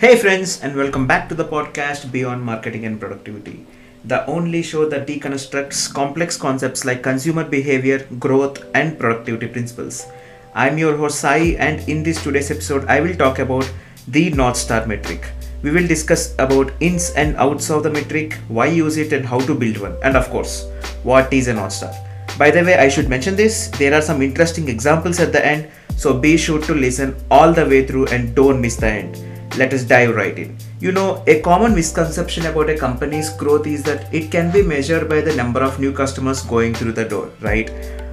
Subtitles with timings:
[0.00, 3.66] Hey, friends, and welcome back to the podcast Beyond Marketing and Productivity,
[4.04, 10.06] the only show that deconstructs complex concepts like consumer behavior, growth, and productivity principles.
[10.54, 13.68] I'm your host Sai, and in this today's episode, I will talk about
[14.06, 15.32] the North Star metric.
[15.62, 19.40] We will discuss about ins and outs of the metric, why use it, and how
[19.40, 20.70] to build one, and of course,
[21.02, 21.92] what is a North Star.
[22.38, 25.68] By the way, I should mention this there are some interesting examples at the end,
[25.96, 29.24] so be sure to listen all the way through and don't miss the end.
[29.56, 30.56] Let us dive right in.
[30.80, 35.08] You know, a common misconception about a company's growth is that it can be measured
[35.08, 37.70] by the number of new customers going through the door, right?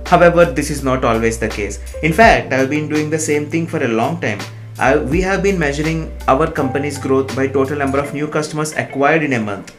[0.08, 1.80] However, this is not always the case.
[2.04, 4.40] In fact, I've been doing the same thing for a long time.
[4.78, 9.24] I, we have been measuring our company's growth by total number of new customers acquired
[9.24, 9.76] in a month.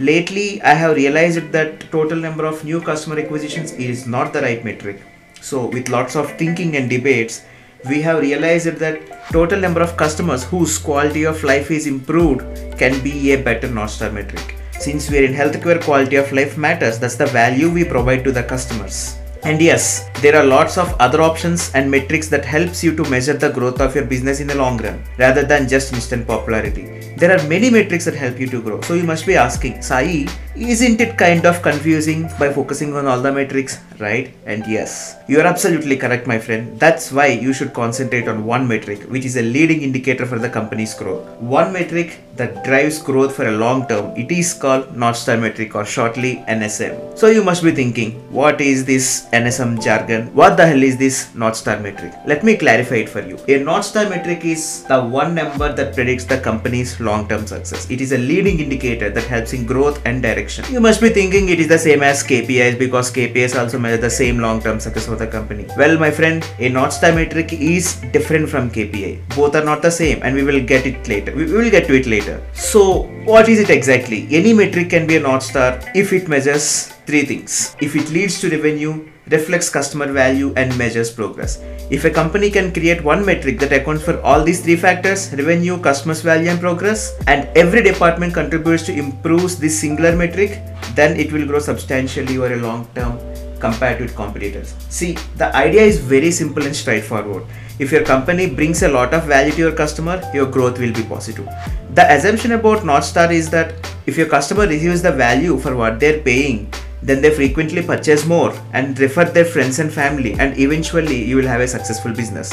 [0.00, 4.64] Lately, I have realized that total number of new customer acquisitions is not the right
[4.64, 5.02] metric.
[5.40, 7.42] So, with lots of thinking and debates,
[7.86, 12.42] we have realized that total number of customers whose quality of life is improved
[12.76, 14.56] can be a better North Star metric.
[14.78, 16.98] Since we are in healthcare, quality of life matters.
[16.98, 19.18] That's the value we provide to the customers.
[19.44, 23.34] And yes, there are lots of other options and metrics that helps you to measure
[23.34, 27.14] the growth of your business in the long run rather than just instant popularity.
[27.16, 28.80] There are many metrics that help you to grow.
[28.80, 30.26] So you must be asking, Sai,
[30.60, 34.34] isn't it kind of confusing by focusing on all the metrics, right?
[34.44, 36.78] And yes, you are absolutely correct, my friend.
[36.80, 40.48] That's why you should concentrate on one metric, which is a leading indicator for the
[40.48, 41.26] company's growth.
[41.40, 44.16] One metric that drives growth for a long term.
[44.16, 47.16] It is called North Star metric or shortly NSM.
[47.16, 50.34] So you must be thinking, what is this NSM jargon?
[50.34, 52.14] What the hell is this North Star metric?
[52.26, 53.38] Let me clarify it for you.
[53.48, 57.88] A North Star metric is the one number that predicts the company's long term success.
[57.90, 60.47] It is a leading indicator that helps in growth and direction.
[60.70, 64.10] You must be thinking it is the same as KPIs because KPIs also measure the
[64.10, 65.66] same long term success of the company.
[65.76, 69.34] Well, my friend, a North Star metric is different from KPI.
[69.34, 71.34] Both are not the same, and we will get it later.
[71.34, 72.42] We will get to it later later.
[72.52, 74.26] So, what is it exactly?
[74.30, 77.76] Any metric can be a North Star if it measures three things.
[77.80, 81.60] If it leads to revenue, reflects customer value, and measures progress.
[81.90, 85.78] If a company can create one metric that accounts for all these three factors revenue,
[85.80, 90.60] customers value, and progress and every department contributes to improves this singular metric,
[90.94, 93.18] then it will grow substantially over a long term
[93.60, 94.74] compared with competitors.
[94.88, 97.44] See, the idea is very simple and straightforward.
[97.78, 101.02] If your company brings a lot of value to your customer, your growth will be
[101.02, 101.48] positive.
[101.94, 103.74] The assumption about North Star is that
[104.06, 106.72] if your customer receives the value for what they're paying,
[107.02, 111.46] then they frequently purchase more and refer their friends and family, and eventually you will
[111.46, 112.52] have a successful business.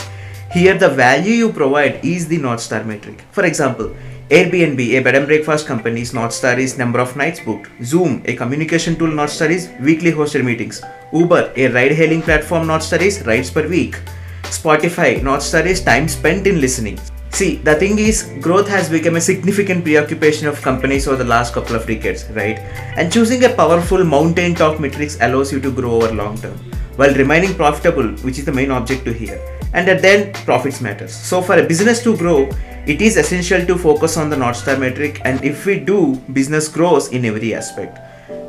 [0.52, 3.24] Here, the value you provide is the North Star metric.
[3.32, 3.96] For example,
[4.30, 7.70] Airbnb, a bed and breakfast company's North Star is number of nights booked.
[7.84, 10.82] Zoom, a communication tool North Star is weekly hosted meetings.
[11.14, 14.00] Uber, a ride hailing platform North Star is rides per week.
[14.44, 17.00] Spotify, North Star is time spent in listening.
[17.36, 21.54] See, the thing is, growth has become a significant preoccupation of companies over the last
[21.54, 22.60] couple of decades, right?
[22.96, 26.58] And choosing a powerful mountain top metrics allows you to grow over long term
[26.96, 29.38] while remaining profitable, which is the main objective here.
[29.74, 31.14] And at the profits matters.
[31.14, 32.50] So for a business to grow,
[32.88, 36.70] it is essential to focus on the North Star metric, and if we do, business
[36.70, 38.00] grows in every aspect.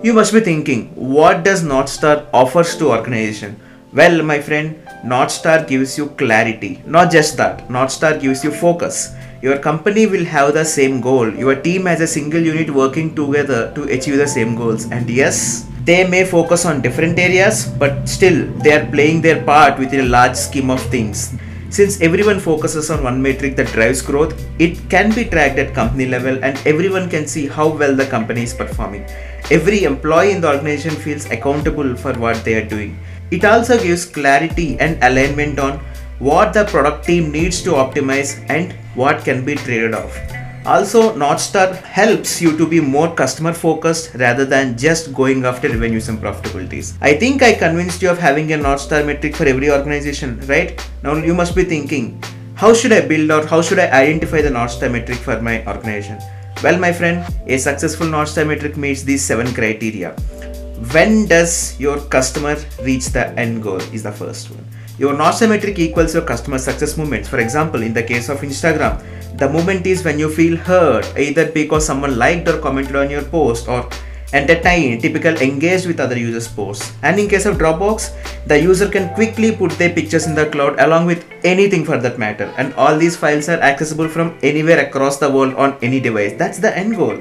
[0.05, 3.61] You must be thinking, what does North Star offers to organization?
[3.93, 6.83] Well, my friend, North Star gives you clarity.
[6.87, 9.15] Not just that, North Star gives you focus.
[9.43, 11.33] Your company will have the same goal.
[11.34, 14.91] Your team as a single unit working together to achieve the same goals.
[14.91, 19.79] And yes, they may focus on different areas, but still they are playing their part
[19.79, 21.34] within a large scheme of things.
[21.69, 26.06] Since everyone focuses on one metric that drives growth, it can be tracked at company
[26.06, 29.04] level and everyone can see how well the company is performing.
[29.50, 32.99] Every employee in the organization feels accountable for what they are doing.
[33.32, 35.81] It also gives clarity and alignment on
[36.21, 40.16] what the product team needs to optimize and what can be traded off.
[40.66, 41.53] Also, North
[41.84, 46.99] helps you to be more customer focused rather than just going after revenues and profitabilities.
[47.00, 50.75] I think I convinced you of having a North metric for every organization, right?
[51.04, 52.21] Now you must be thinking,
[52.56, 56.19] how should I build or how should I identify the North metric for my organization?
[56.65, 60.15] Well, my friend, a successful North metric meets these seven criteria.
[60.91, 63.80] When does your customer reach the end goal?
[63.95, 64.66] Is the first one.
[64.98, 67.28] Your Star metric equals your customer success moments.
[67.28, 69.03] For example, in the case of Instagram,
[69.37, 73.22] the moment is when you feel heard, either because someone liked or commented on your
[73.22, 73.87] post or
[74.33, 76.95] entertained, typical engaged with other users' posts.
[77.03, 78.10] And in case of Dropbox,
[78.47, 82.19] the user can quickly put their pictures in the cloud along with anything for that
[82.19, 82.51] matter.
[82.57, 86.33] And all these files are accessible from anywhere across the world on any device.
[86.39, 87.21] That's the end goal.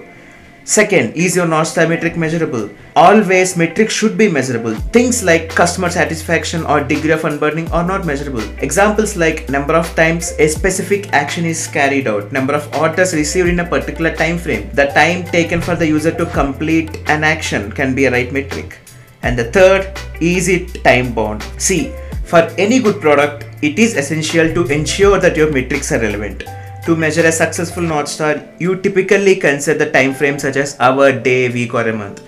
[0.68, 2.72] Second, is your North Star metric measurable?
[2.96, 4.74] Always metrics should be measurable.
[4.96, 8.42] Things like customer satisfaction or degree of unburdening are not measurable.
[8.58, 13.48] Examples like number of times a specific action is carried out, number of orders received
[13.48, 17.72] in a particular time frame, the time taken for the user to complete an action
[17.72, 18.80] can be a right metric.
[19.22, 21.44] And the third, is it time bound?
[21.60, 26.44] See, for any good product, it is essential to ensure that your metrics are relevant.
[26.86, 31.12] To measure a successful North Star, you typically consider the time frame such as hour,
[31.12, 32.22] day, week, or a month.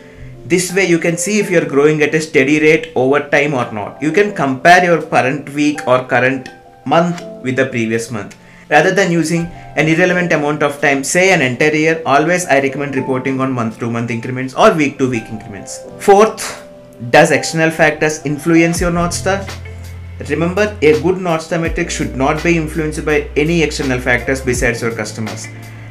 [0.48, 3.54] This way, you can see if you are growing at a steady rate over time
[3.54, 4.02] or not.
[4.02, 6.50] You can compare your current week or current
[6.86, 8.36] month with the previous month.
[8.70, 9.46] Rather than using
[9.76, 13.78] an irrelevant amount of time, say an entire year, always I recommend reporting on month
[13.80, 15.82] to month increments or week to week increments.
[16.00, 16.68] Fourth,
[17.12, 19.46] does external factors influence your North Star?
[20.20, 24.96] Remember, a good Star metric should not be influenced by any external factors besides your
[24.96, 25.48] customers.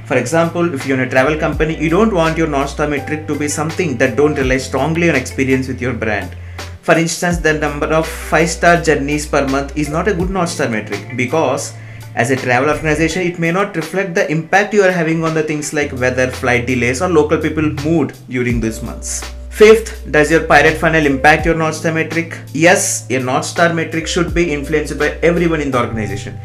[0.06, 3.38] For example, if you're in a travel company, you don't want your Star metric to
[3.38, 6.37] be something that don't rely strongly on experience with your brand.
[6.82, 11.17] For instance, the number of 5-star journeys per month is not a good Star metric
[11.17, 11.75] because
[12.17, 15.43] as a travel organization, it may not reflect the impact you are having on the
[15.43, 19.22] things like weather, flight delays, or local people mood during these months.
[19.56, 22.38] Fifth, does your pirate funnel impact your North Star metric?
[22.53, 26.38] Yes, a North Star metric should be influenced by everyone in the organization.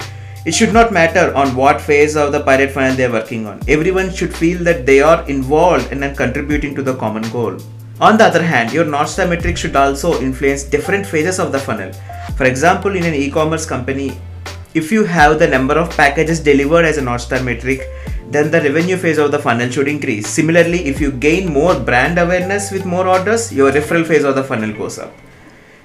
[0.45, 3.59] It should not matter on what phase of the pirate funnel they are working on.
[3.67, 7.57] Everyone should feel that they are involved and contributing to the common goal.
[7.99, 11.59] On the other hand, your North Star metric should also influence different phases of the
[11.59, 11.91] funnel.
[12.37, 14.17] For example, in an e-commerce company,
[14.73, 17.81] if you have the number of packages delivered as a North Star metric,
[18.31, 20.27] then the revenue phase of the funnel should increase.
[20.27, 24.43] Similarly, if you gain more brand awareness with more orders, your referral phase of the
[24.43, 25.13] funnel goes up.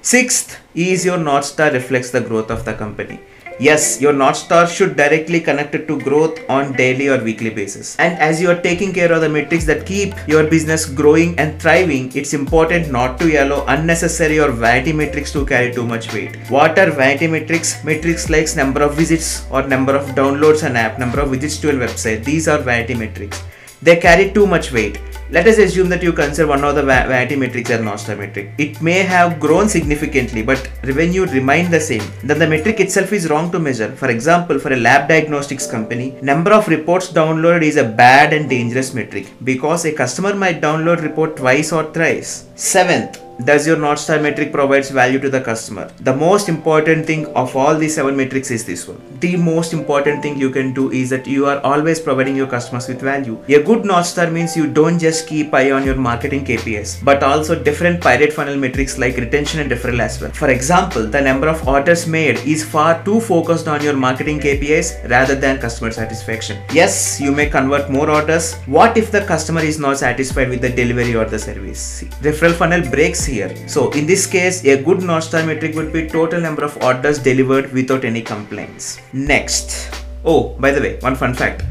[0.01, 3.19] Sixth is your North Star reflects the growth of the company.
[3.59, 7.95] Yes, your North Star should directly connect it to growth on daily or weekly basis.
[7.97, 11.59] And as you are taking care of the metrics that keep your business growing and
[11.59, 16.37] thriving, it's important not to allow unnecessary or vanity metrics to carry too much weight.
[16.49, 17.83] What are vanity metrics?
[17.83, 21.71] Metrics like number of visits or number of downloads an app, number of visits to
[21.71, 22.23] a website.
[22.23, 23.43] These are vanity metrics.
[23.81, 24.99] They carry too much weight.
[25.29, 28.51] Let us assume that you consider one of the vanity metrics as Star metric.
[28.57, 32.03] It may have grown significantly, but revenue remained the same.
[32.23, 33.91] Then the metric itself is wrong to measure.
[33.91, 38.49] For example, for a lab diagnostics company, number of reports downloaded is a bad and
[38.49, 42.45] dangerous metric because a customer might download report twice or thrice.
[42.55, 45.91] Seventh, does your North Star metric provides value to the customer?
[46.01, 48.99] The most important thing of all these seven metrics is this one.
[49.19, 52.87] The most important thing you can do is that you are always providing your customers
[52.87, 53.39] with value.
[53.47, 57.21] A good North Star means you don't just keep eye on your marketing KPIs, but
[57.21, 60.31] also different pirate funnel metrics like retention and referral as well.
[60.31, 65.09] For example, the number of orders made is far too focused on your marketing KPIs
[65.09, 66.61] rather than customer satisfaction.
[66.73, 68.55] Yes, you may convert more orders.
[68.65, 72.03] What if the customer is not satisfied with the delivery or the service?
[72.21, 73.51] Referral funnel breaks here.
[73.67, 77.19] So in this case, a good North Star metric would be total number of orders
[77.19, 78.99] delivered without any complaints.
[79.13, 79.93] Next.
[80.25, 81.63] Oh, by the way, one fun fact.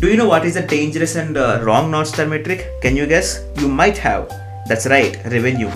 [0.00, 2.68] Do you know what is a dangerous and uh, wrong North Star metric?
[2.82, 3.44] Can you guess?
[3.56, 4.28] You might have.
[4.68, 5.70] That's right, revenue.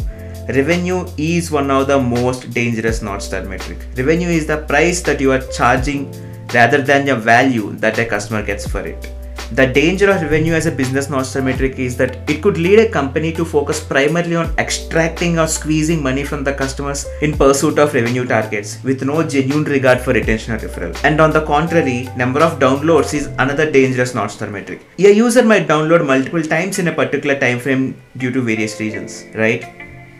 [0.49, 3.79] Revenue is one of the most dangerous North Star metric.
[3.97, 6.13] Revenue is the price that you are charging
[6.53, 9.13] rather than the value that a customer gets for it.
[9.53, 12.81] The danger of revenue as a business North Star metric is that it could lead
[12.81, 17.79] a company to focus primarily on extracting or squeezing money from the customers in pursuit
[17.79, 20.95] of revenue targets with no genuine regard for retention or referral.
[21.03, 24.87] And on the contrary, number of downloads is another dangerous North Star metric.
[24.99, 29.25] A user might download multiple times in a particular time frame due to various reasons,
[29.35, 29.65] right?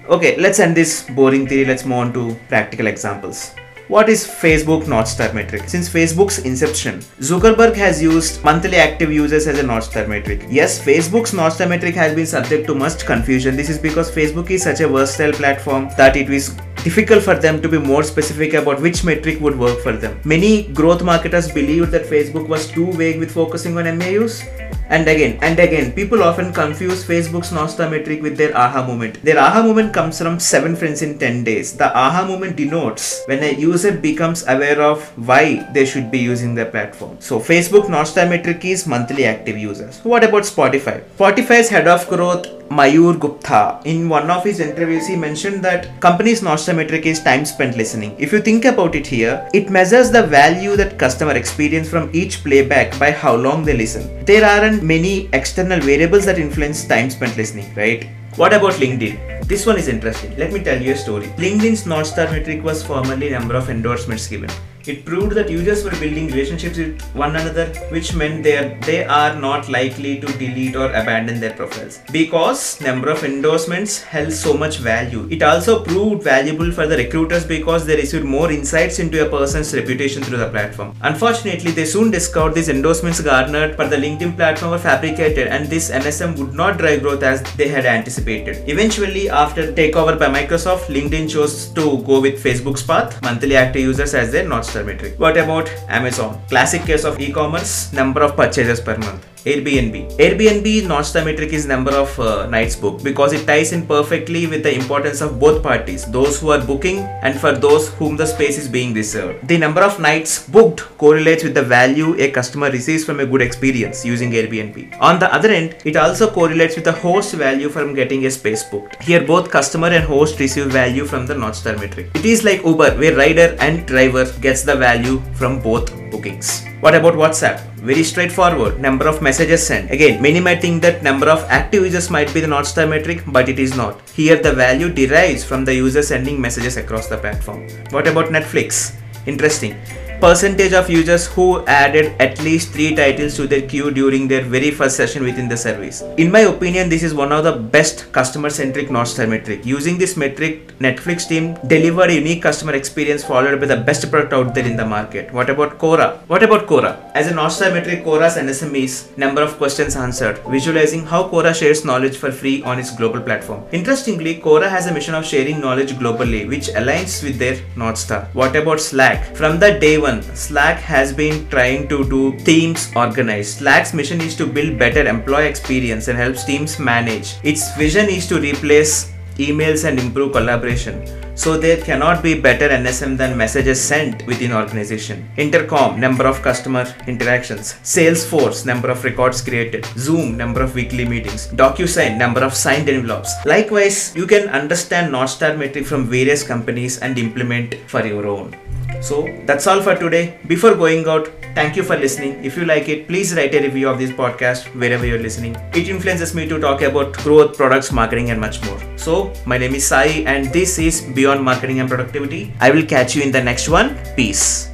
[0.09, 1.67] Okay, let's end this boring theory.
[1.67, 3.55] Let's move on to practical examples.
[3.89, 5.67] What is Facebook North Star metric?
[5.67, 10.45] Since Facebook's inception, Zuckerberg has used monthly active users as a North Star metric.
[10.51, 13.57] Yes, Facebook's North Star metric has been subject to much confusion.
[13.57, 16.51] This is because Facebook is such a versatile platform that it is
[16.85, 20.21] difficult for them to be more specific about which metric would work for them.
[20.23, 24.43] Many growth marketers believed that Facebook was too vague with focusing on MAUs
[24.89, 29.23] and again and again, people often confuse Facebook's North metric with their aha moment.
[29.23, 31.77] Their aha moment comes from 7 friends in 10 days.
[31.77, 36.55] The aha moment denotes when a user becomes aware of why they should be using
[36.55, 37.17] the platform.
[37.21, 40.01] So Facebook Star metric is monthly active users.
[40.05, 41.03] What about Spotify?
[41.17, 43.81] Spotify's head of growth Mayur Gupta.
[43.85, 48.15] In one of his interviews, he mentioned that company's Star metric is time spent listening.
[48.19, 52.43] If you think about it here, it measures the value that customer experience from each
[52.45, 54.25] playback by how long they listen.
[54.25, 58.09] There aren't many external variables that influence time spent listening, right?
[58.37, 59.47] What about LinkedIn?
[59.47, 60.37] This one is interesting.
[60.37, 61.27] Let me tell you a story.
[61.39, 64.51] LinkedIn's North Star metric was formerly number of endorsements given.
[64.89, 69.05] It proved that users were building relationships with one another, which meant they are, they
[69.05, 74.55] are not likely to delete or abandon their profiles because number of endorsements held so
[74.55, 75.29] much value.
[75.31, 79.75] It also proved valuable for the recruiters because they received more insights into a person's
[79.75, 80.97] reputation through the platform.
[81.03, 85.91] Unfortunately, they soon discovered these endorsements garnered for the LinkedIn platform were fabricated and this
[85.91, 88.67] NSM would not drive growth as they had anticipated.
[88.67, 94.15] Eventually, after takeover by Microsoft, LinkedIn chose to go with Facebook's path, monthly active users
[94.15, 95.19] as their North Star metric.
[95.19, 96.41] What about Amazon?
[96.49, 99.27] Classic case of e-commerce, number of purchases per month.
[99.49, 99.97] Airbnb.
[100.25, 104.47] Airbnb North Star metric is number of uh, nights booked because it ties in perfectly
[104.47, 108.27] with the importance of both parties, those who are booking and for those whom the
[108.27, 109.49] space is being reserved.
[109.49, 113.41] The number of nights booked correlates with the value a customer receives from a good
[113.41, 115.01] experience using Airbnb.
[115.01, 118.65] On the other end, it also correlates with the host value from getting a space
[118.65, 119.03] booked.
[119.03, 122.11] Here both customer and host receive value from the North Star metric.
[122.15, 126.68] It is like Uber where rider and driver gets the value from both bookings.
[126.81, 127.59] What about WhatsApp?
[127.83, 128.79] Very straightforward.
[128.81, 129.91] Number of messages sent.
[129.91, 133.25] Again, many might think that number of active users might be the North Star metric,
[133.27, 134.01] but it is not.
[134.11, 137.67] Here the value derives from the user sending messages across the platform.
[137.91, 138.95] What about Netflix?
[139.27, 139.75] Interesting
[140.21, 144.71] percentage of users who added at least three titles to their queue during their very
[144.71, 146.03] first session within the service.
[146.17, 149.65] In my opinion, this is one of the best customer centric North Star metric.
[149.65, 154.33] Using this metric, Netflix team delivered a unique customer experience followed by the best product
[154.33, 155.33] out there in the market.
[155.33, 156.19] What about Quora?
[156.27, 157.11] What about Quora?
[157.15, 161.55] As a North Star metric, Quora's NSM is number of questions answered, visualizing how Quora
[161.55, 163.65] shares knowledge for free on its global platform.
[163.73, 168.29] Interestingly, Quora has a mission of sharing knowledge globally, which aligns with their North Star.
[168.33, 169.37] What about Slack?
[169.37, 173.59] From the day one Slack has been trying to do teams organized.
[173.59, 177.37] Slack's mission is to build better employee experience and helps teams manage.
[177.43, 180.97] Its vision is to replace emails and improve collaboration.
[181.35, 185.29] So there cannot be better NSM than messages sent within organization.
[185.37, 187.75] Intercom, number of customer interactions.
[187.85, 189.85] Salesforce, number of records created.
[189.97, 191.47] Zoom, number of weekly meetings.
[191.49, 193.35] DocuSign, number of signed envelopes.
[193.45, 198.57] Likewise, you can understand North Star metric from various companies and implement for your own.
[199.01, 200.39] So that's all for today.
[200.47, 202.45] Before going out, thank you for listening.
[202.45, 205.57] If you like it, please write a review of this podcast wherever you're listening.
[205.73, 208.81] It influences me to talk about growth, products, marketing, and much more.
[208.97, 212.53] So, my name is Sai, and this is Beyond Marketing and Productivity.
[212.61, 213.97] I will catch you in the next one.
[214.17, 214.68] Peace.